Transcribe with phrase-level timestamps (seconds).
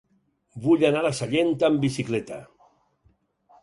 [0.63, 2.43] Vull anar a Sallent amb bicicleta.